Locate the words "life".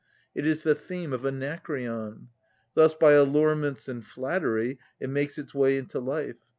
5.99-6.37